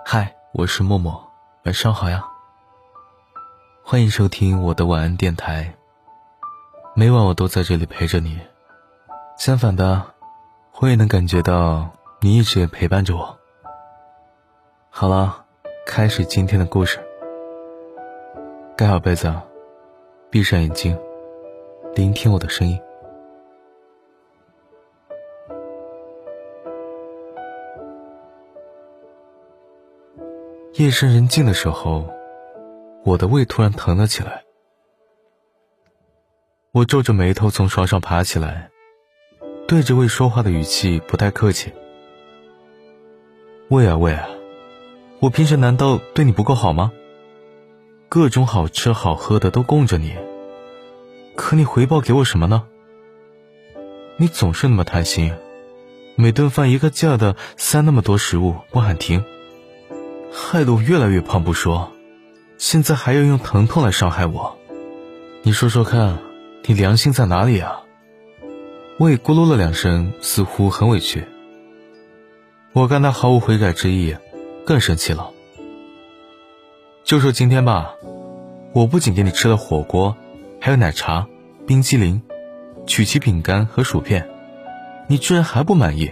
[0.00, 1.30] 嗨，我是默默，
[1.64, 2.24] 晚上好呀。
[3.84, 5.74] 欢迎收听我的晚安电台。
[6.96, 8.40] 每晚我都在这里陪着你。
[9.36, 10.02] 相反的，
[10.80, 13.38] 我也能感觉到你一直也陪伴着我。
[14.88, 15.44] 好了，
[15.86, 16.98] 开始今天的故事。
[18.76, 19.32] 盖好被子，
[20.30, 20.98] 闭上眼睛，
[21.94, 22.80] 聆听我的声音。
[30.74, 32.10] 夜深人静的时候，
[33.04, 34.42] 我的胃突然疼了起来。
[36.72, 38.70] 我皱着眉头从床上爬起来，
[39.68, 41.74] 对着胃说话的语气不太客气
[43.68, 44.26] ：“胃啊胃啊，
[45.20, 46.90] 我平时难道对你不够好吗？
[48.08, 50.16] 各种好吃好喝的都供着你，
[51.36, 52.66] 可你回报给我什么呢？
[54.16, 55.34] 你总是那么贪心，
[56.16, 59.22] 每顿饭一个劲儿的塞那么多食物，不喊停。”
[60.34, 61.92] 害得我越来越胖不说，
[62.56, 64.56] 现在还要用疼痛来伤害我，
[65.42, 66.18] 你说说看，
[66.64, 67.82] 你良心在哪里啊？
[68.98, 71.24] 我也咕噜了两声，似乎很委屈。
[72.72, 74.16] 我看他毫无悔改之意，
[74.64, 75.30] 更生气了。
[77.04, 77.92] 就说今天吧，
[78.72, 80.16] 我不仅给你吃了火锅，
[80.62, 81.26] 还有奶茶、
[81.66, 82.22] 冰激凌、
[82.86, 84.30] 曲奇饼干和薯片，
[85.08, 86.10] 你居然还不满意，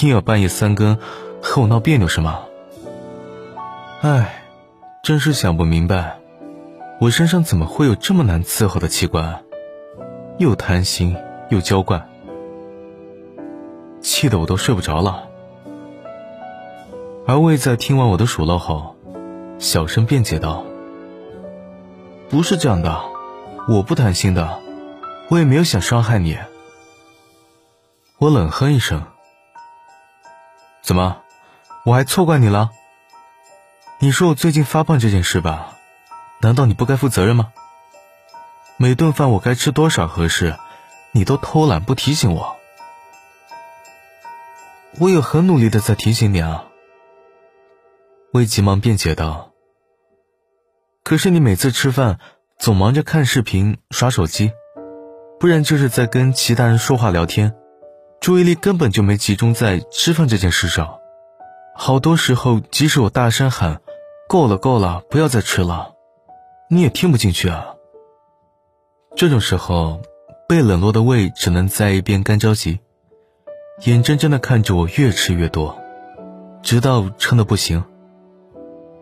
[0.00, 0.98] 硬要半夜三更
[1.40, 2.42] 和我闹别扭是吗？
[4.04, 4.42] 唉，
[5.04, 6.18] 真是想不明白，
[6.98, 9.44] 我身上怎么会有这么难伺候的器官？
[10.38, 11.16] 又贪心
[11.50, 12.08] 又娇惯，
[14.00, 15.28] 气得我都睡不着了。
[17.28, 18.96] 而魏在听完我的数落后，
[19.60, 20.64] 小声辩解道
[22.28, 23.00] ：“不是这样的，
[23.68, 24.58] 我不贪心的，
[25.28, 26.36] 我也没有想伤害你。”
[28.18, 29.04] 我冷哼一声
[30.82, 31.18] ：“怎么，
[31.84, 32.70] 我还错怪你了？”
[34.04, 35.78] 你说我最近发胖这件事吧，
[36.40, 37.52] 难道你不该负责任吗？
[38.76, 40.56] 每顿饭我该吃多少合适，
[41.12, 42.56] 你都偷懒不提醒我。
[44.98, 46.64] 我有很努力的在提醒你啊。
[48.32, 49.52] 魏急忙辩解道。
[51.04, 52.18] 可是你每次吃饭
[52.58, 54.50] 总忙着看视频、刷手机，
[55.38, 57.54] 不然就是在跟其他人说话聊天，
[58.20, 60.98] 注意力根本就没集中在吃饭这件事上。
[61.76, 63.80] 好多时候，即使我大声喊。
[64.28, 65.94] 够了，够了，不要再吃了，
[66.70, 67.74] 你也听不进去啊。
[69.14, 70.00] 这种时候，
[70.48, 72.80] 被冷落的胃只能在一边干着急，
[73.84, 75.78] 眼睁睁的看着我越吃越多，
[76.62, 77.84] 直到撑得不行。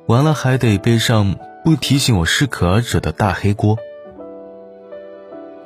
[0.07, 3.79] 完了还得背上不提醒我适可而止的大黑锅。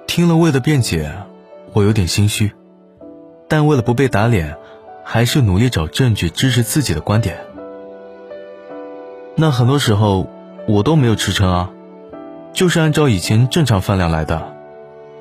[0.07, 1.11] 听了胃的辩解，
[1.73, 2.53] 我有点心虚，
[3.49, 4.59] 但为了不被打脸，
[5.03, 7.39] 还是努力找证据支持自己的观点。
[9.37, 10.29] 那很多时候
[10.69, 11.71] 我都没有吃撑啊，
[12.53, 14.55] 就是按照以前正常饭量来的，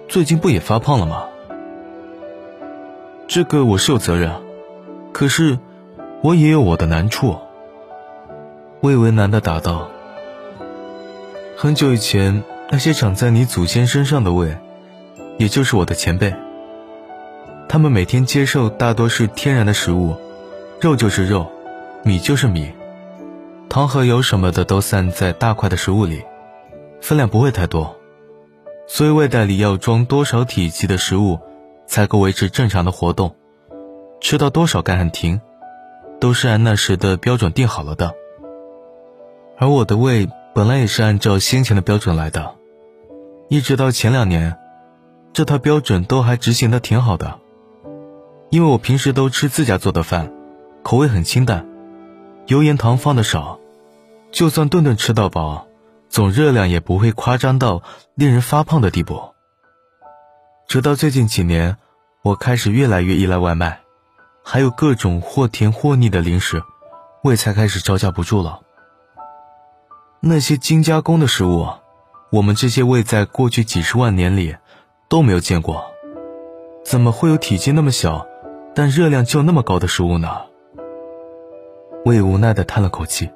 [0.08, 1.24] 最近不也发胖了吗？
[3.28, 4.32] 这个我是有责任，
[5.12, 5.58] 可是
[6.22, 7.36] 我也有我的难处。
[8.82, 9.90] 魏为难的答道
[11.58, 14.56] ：“很久以前，那些长在你祖先身上的胃，
[15.40, 16.36] 也就是我的前辈，
[17.68, 20.16] 他们每天接受大多是天然的食物，
[20.80, 21.50] 肉就是肉，
[22.04, 22.72] 米就是米。”
[23.74, 26.24] 糖和油什么的都散在大块的食物里，
[27.02, 27.96] 分量不会太多，
[28.86, 31.40] 所以胃袋里要装多少体积的食物，
[31.88, 33.36] 才够维持正常的活动，
[34.22, 35.42] 吃到多少该喊停，
[36.20, 38.14] 都是按那时的标准定好了的。
[39.58, 42.54] 而我的胃本来也是按照先前的标准来的，
[43.50, 44.56] 一直到前两年，
[45.34, 47.40] 这套标准都还执行的挺好的，
[48.52, 50.32] 因为我平时都吃自家做的饭，
[50.84, 51.66] 口味很清淡，
[52.46, 53.62] 油盐糖放的少。
[54.34, 55.68] 就算顿顿吃到饱，
[56.10, 57.84] 总热量也不会夸张到
[58.16, 59.22] 令人发胖的地步。
[60.68, 61.78] 直到最近几年，
[62.24, 63.82] 我开始越来越依赖外卖，
[64.44, 66.64] 还有各种或甜或腻的零食，
[67.24, 68.62] 胃才开始招架不住了。
[70.20, 71.68] 那些精加工的食物，
[72.32, 74.56] 我们这些胃在过去几十万年里
[75.10, 75.86] 都没有见过，
[76.84, 78.26] 怎么会有体积那么小，
[78.74, 80.42] 但热量就那么高的食物呢？
[82.04, 83.30] 胃无奈的叹了口气。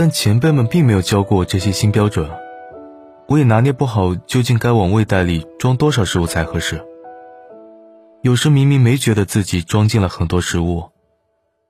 [0.00, 2.26] 但前辈们并没有教过我这些新标准，
[3.28, 6.82] 我也拿捏不好究竟该往胃袋里装多少食物才合适。
[8.22, 10.88] 有时明明没觉得自己装进了很多食物，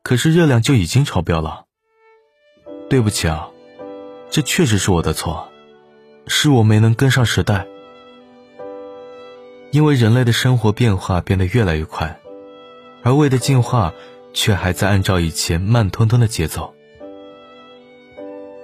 [0.05, 1.65] 可是热量就已经超标了。
[2.89, 3.49] 对不起啊，
[4.31, 5.49] 这确实是我的错，
[6.29, 7.67] 是我没能跟上时代。
[9.73, 12.21] 因为人类的生活变化变得越来越快，
[13.03, 13.93] 而胃的进化
[14.33, 16.73] 却还在按照以前慢吞吞的节奏。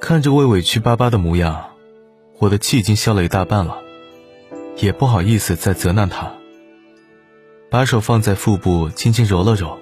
[0.07, 1.71] 看着魏委屈巴巴的模样，
[2.39, 3.79] 我的气已经消了一大半了，
[4.77, 6.33] 也不好意思再责难他。
[7.73, 9.81] 把手放在腹部，轻轻揉了揉。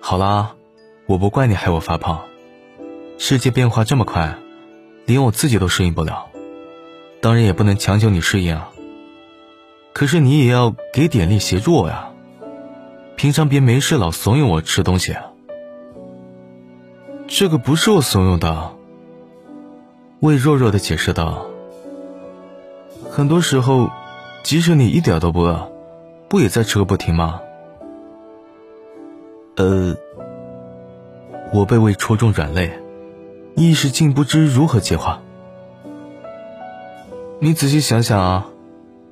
[0.00, 0.54] 好啦，
[1.04, 2.22] 我不怪你害我发胖，
[3.18, 4.38] 世界变化这么快，
[5.04, 6.30] 连我自己都适应不了，
[7.20, 8.70] 当然也不能强求你适应啊。
[9.92, 12.08] 可是你也要给点力协助我呀，
[13.14, 15.14] 平常别没事老怂恿我吃东西。
[17.26, 18.72] 这个不是我怂恿的，
[20.20, 21.46] 魏弱弱的解释道。
[23.10, 23.90] 很多时候，
[24.42, 25.70] 即使你一点都不饿。
[26.28, 27.40] 不也在吃个不停吗？
[29.56, 29.94] 呃，
[31.52, 32.80] 我被胃戳中软肋，
[33.54, 35.20] 一时竟不知如何接话。
[37.38, 38.46] 你仔细想想啊，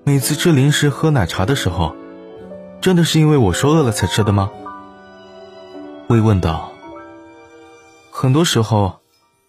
[0.04, 1.94] 每次吃零食、喝奶茶的时候，
[2.80, 4.50] 真的是因为我说饿了才吃的吗？
[6.08, 6.71] 魏问道。
[8.22, 9.00] 很多时候，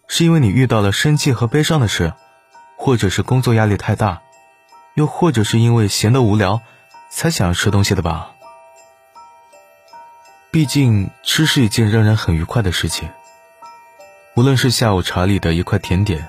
[0.08, 2.12] 是因为你遇到了生气和悲伤的事，
[2.76, 4.20] 或者是工作压力太大，
[4.94, 6.60] 又或者是因为闲得无聊。
[7.08, 8.32] 才想要吃东西的吧？
[10.50, 13.08] 毕竟吃是一件让人很愉快的事情。
[14.34, 16.28] 无论是下午茶里的一块甜点，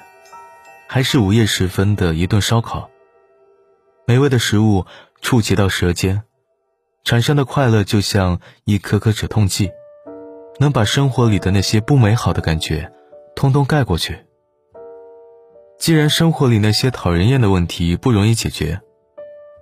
[0.86, 2.92] 还是午夜时分的一顿烧烤，
[4.06, 4.86] 美味的食物
[5.20, 6.22] 触及到舌尖，
[7.04, 9.72] 产生的快乐就像一颗颗止痛剂，
[10.60, 12.92] 能把生活里的那些不美好的感觉
[13.36, 14.26] 通通盖过去。
[15.78, 18.80] 既然生活里那些讨人厌的问题不容易解决，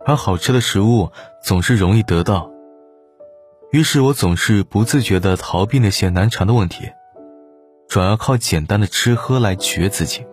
[0.06, 1.10] 而好吃的食物
[1.44, 2.52] 总是容易得到，
[3.72, 6.92] 于是我总是不自觉地逃避那些难缠的问题，
[7.88, 10.24] 转而靠简单的吃喝来取悦自己。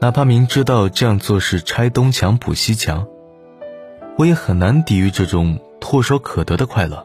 [0.00, 3.08] 哪怕明知道这样做是拆东墙补西墙，
[4.16, 7.04] 我也很难抵御这种唾手可得的快乐，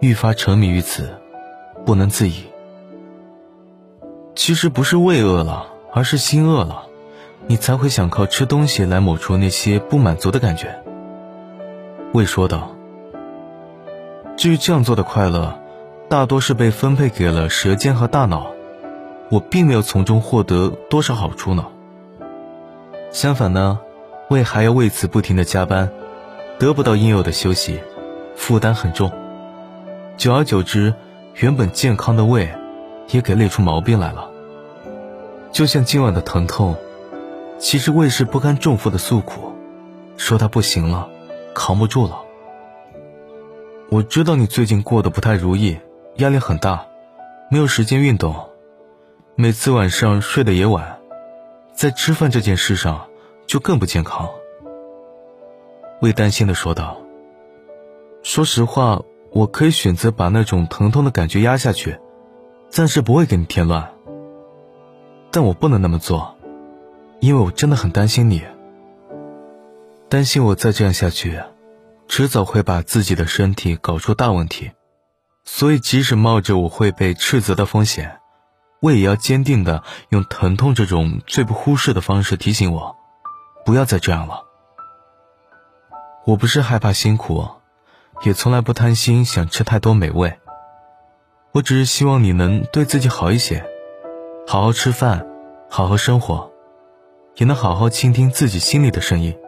[0.00, 1.17] 愈发沉迷于此，
[1.88, 2.44] 不能自已。
[4.34, 6.82] 其实不是胃饿了，而是心饿了。
[7.46, 10.82] 你才会想靠吃东西来抹除那些不满足的感觉。
[12.12, 12.72] 魏说道。
[14.36, 15.58] 至于这样做的快乐，
[16.10, 18.48] 大多是被分配给了舌尖和大脑，
[19.30, 21.64] 我并没有从中获得多少好处呢。
[23.10, 23.80] 相反呢，
[24.28, 25.88] 胃还要为此不停的加班，
[26.58, 27.80] 得不到应有的休息，
[28.36, 29.10] 负担很重。
[30.18, 30.94] 久而久之，
[31.38, 32.52] 原本健康的胃，
[33.10, 34.28] 也给累出毛病来了。
[35.52, 36.76] 就像今晚的疼痛。
[37.60, 39.52] 其实胃是不堪重负的诉苦，
[40.16, 41.08] 说他不行了，
[41.54, 42.22] 扛不住了。
[43.88, 45.76] 我知道你最近过得不太如意，
[46.18, 46.86] 压力很大，
[47.50, 48.48] 没有时间运动，
[49.34, 51.00] 每次晚上睡得也晚，
[51.72, 53.08] 在吃饭这件事上
[53.48, 54.28] 就更不健康。
[56.00, 56.96] 魏担心的说道
[58.22, 61.98] ：“说实话，我可以选择把那种疼痛的感觉压下去，
[62.68, 63.92] 暂时不会给你添乱，
[65.30, 66.34] 但我不能那么做。”
[67.20, 68.44] 因为我真的很担心你，
[70.08, 71.42] 担心我再这样下去，
[72.06, 74.70] 迟早会把自己的身体搞出大问题，
[75.44, 78.20] 所以即使冒着我会被斥责的风险，
[78.80, 82.94] 我也要坚定的用疼痛这种最不忽视的方式提醒我，
[83.64, 84.44] 不要再这样了。
[86.24, 87.48] 我不是害怕辛苦，
[88.22, 90.38] 也从来不贪心想吃太多美味，
[91.52, 93.64] 我只是希望你能对自己好一些，
[94.46, 95.26] 好好吃饭，
[95.70, 96.52] 好好生活。
[97.36, 99.38] 也能好好倾听自己心里的声音，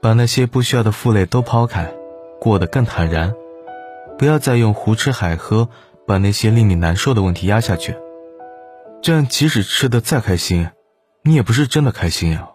[0.00, 1.92] 把那些不需要的负累都抛开，
[2.40, 3.34] 过得更坦然，
[4.16, 5.68] 不要再用胡吃海喝
[6.06, 7.96] 把那些令你难受的问题压下去。
[9.02, 10.70] 这样，即使吃的再开心，
[11.24, 12.50] 你也不是真的开心呀。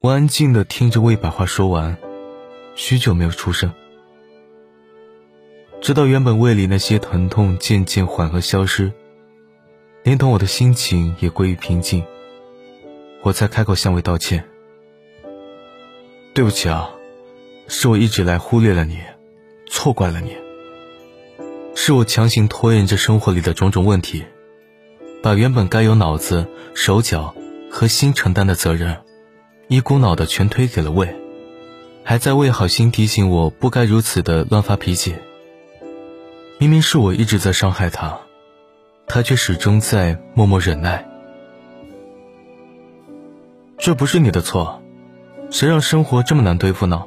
[0.00, 1.96] 我安静的听着魏把话说完，
[2.76, 3.72] 许久没有出声，
[5.80, 8.92] 直到原本胃里那些疼痛渐渐缓和消失。
[10.02, 12.04] 连同我的心情也归于平静，
[13.22, 14.44] 我才开口向魏道歉。
[16.34, 16.90] 对不起啊，
[17.68, 18.98] 是我一直来忽略了你，
[19.66, 20.36] 错怪了你。
[21.74, 24.24] 是我强行拖延着生活里的种种问题，
[25.22, 27.34] 把原本该由脑子、手脚
[27.70, 29.00] 和心承担的责任，
[29.68, 31.16] 一股脑的全推给了魏，
[32.04, 35.14] 还在为好心提醒我不该如此的乱发脾气。
[36.58, 38.18] 明明是我一直在伤害他。
[39.06, 41.06] 他却始终在默默忍耐，
[43.76, 44.80] 这不是你的错，
[45.50, 47.04] 谁让生活这么难对付呢？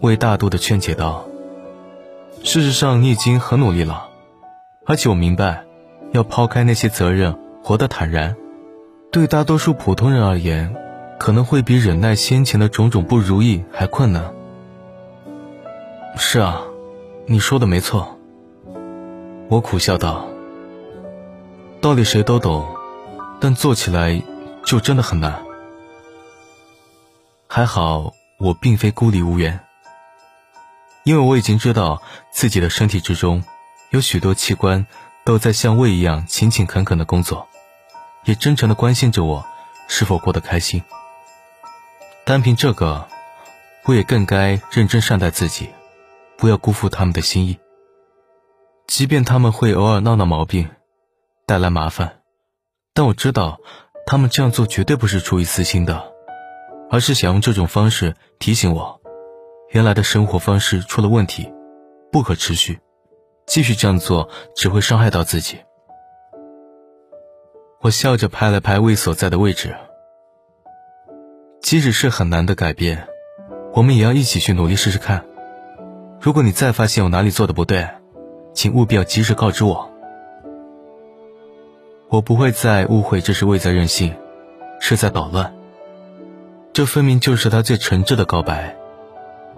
[0.00, 1.26] 魏大度的劝解道
[2.42, 4.08] ：“事实上，你已经很努力了，
[4.86, 5.66] 而且我明白，
[6.12, 8.34] 要抛开那些责任，活得坦然，
[9.12, 10.74] 对大多数普通人而言，
[11.18, 14.32] 可能会比忍耐先前的种种不如意还困难。
[16.16, 16.62] 是啊，
[17.26, 18.18] 你说的没错。
[19.48, 20.26] 我苦笑道
[21.80, 22.66] ：“道理谁都懂，
[23.40, 24.22] 但做起来
[24.64, 25.42] 就真的很难。”
[27.48, 29.60] 还好我并非孤立无援，
[31.04, 33.44] 因为我已经知道自己的身体之中
[33.90, 34.86] 有许多器官
[35.24, 37.48] 都在像胃一样勤勤恳恳的工作，
[38.24, 39.46] 也真诚的关心着我
[39.86, 40.82] 是否过得开心。
[42.26, 43.06] 单凭这个，
[43.84, 45.70] 我也更该认真善待自己，
[46.36, 47.56] 不要辜负他们的心意。
[48.88, 50.68] 即便他们会偶尔闹闹毛病，
[51.46, 52.22] 带来麻烦，
[52.92, 53.60] 但我知道，
[54.06, 56.12] 他们这样做绝对不是出于私心的，
[56.90, 59.00] 而是想用这种方式提醒我，
[59.70, 61.48] 原来的生活方式出了问题，
[62.10, 62.80] 不可持续，
[63.46, 65.60] 继续这样做只会伤害到自己。
[67.82, 69.76] 我笑着拍了拍胃所在的位置。
[71.66, 73.08] 即使是很难的改变，
[73.72, 75.24] 我们也要一起去努力试试看。
[76.20, 77.88] 如果你再发现我哪里做的不对，
[78.54, 79.90] 请务必要及时告知我。
[82.08, 84.14] 我不会再误会这是未在任性，
[84.78, 85.52] 是在捣乱。
[86.72, 88.76] 这分明就是他最诚挚的告白，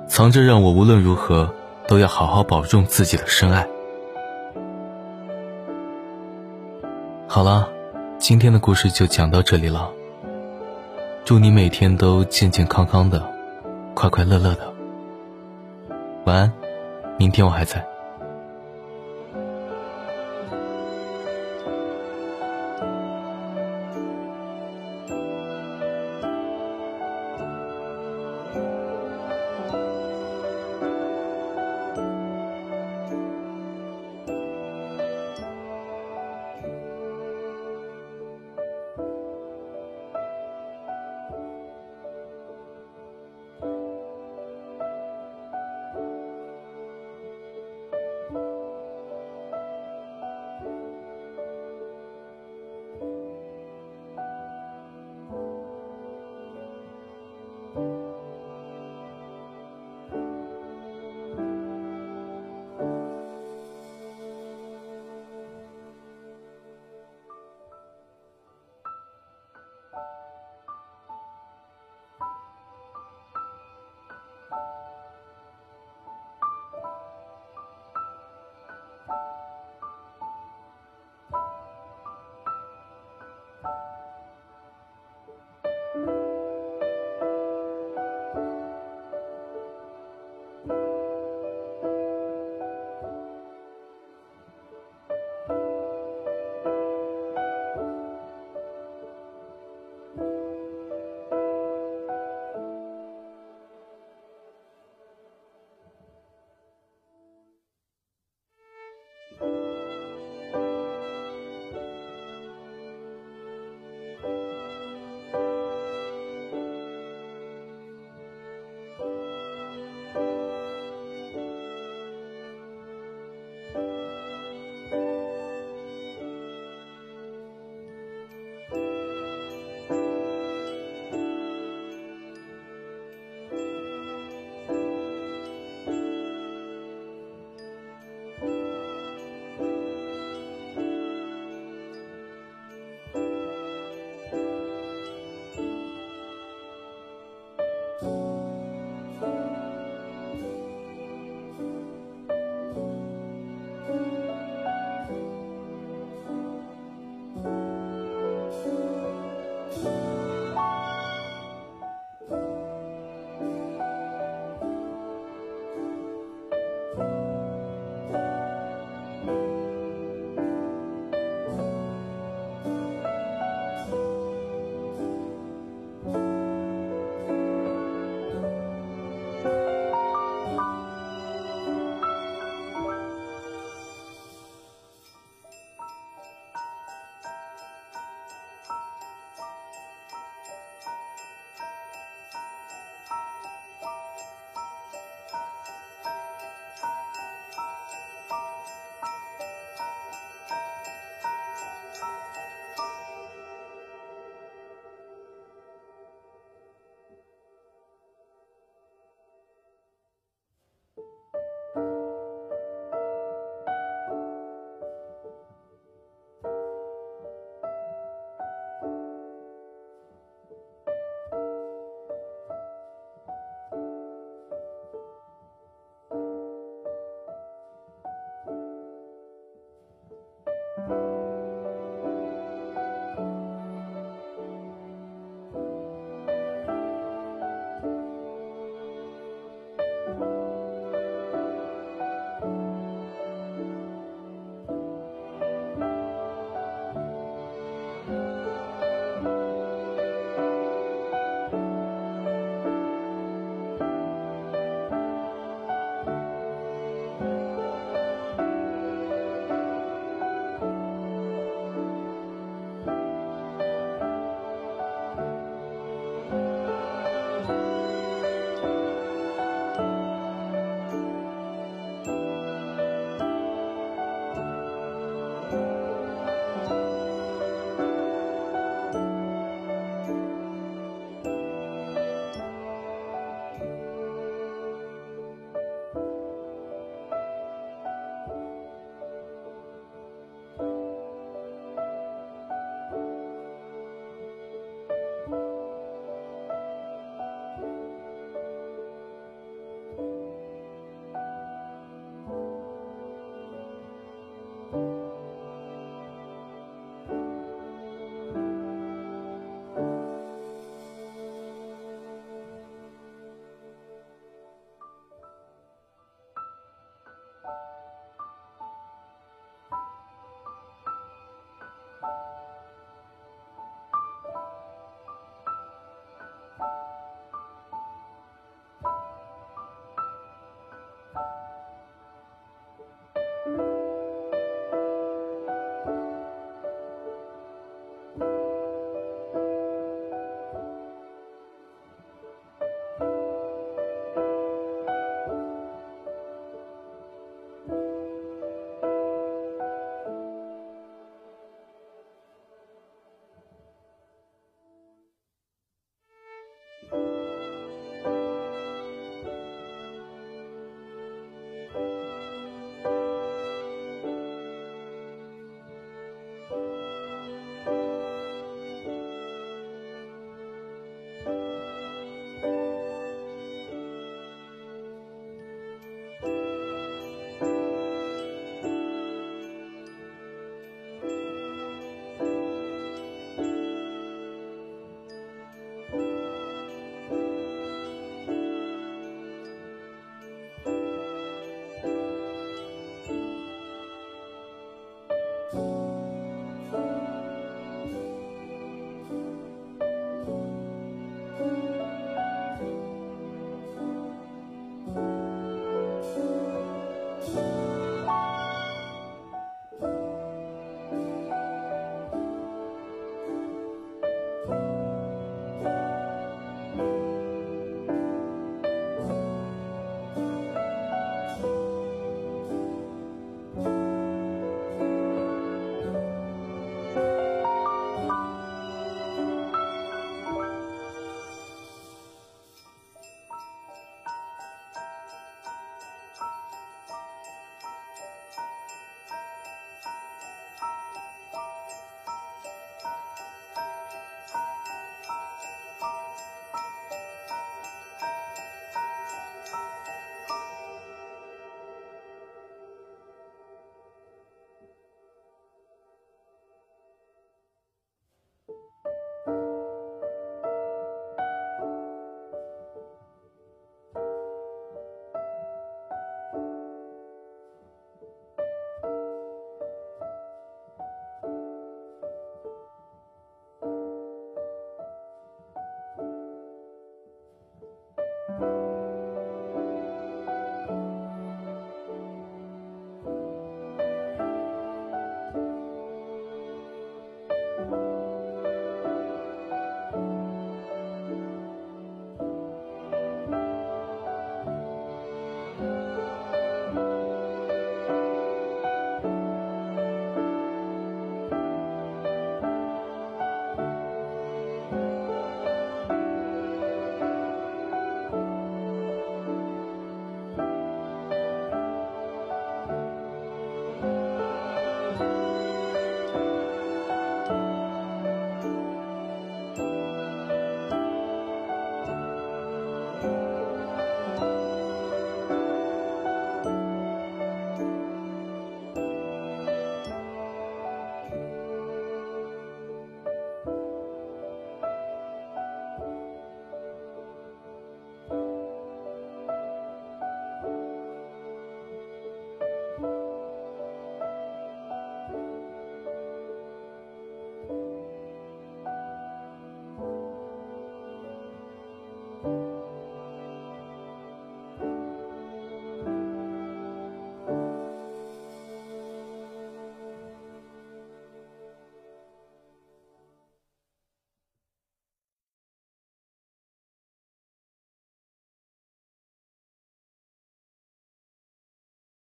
[0.08, 1.52] 藏着让我无论如何
[1.86, 3.68] 都要好好保重自己的深爱。
[7.26, 7.68] 好了，
[8.16, 9.90] 今天的故事就讲到这里了。
[11.28, 13.22] 祝你每天都健健康康的，
[13.92, 14.72] 快快乐乐的。
[16.24, 16.50] 晚安，
[17.18, 17.86] 明天我还在。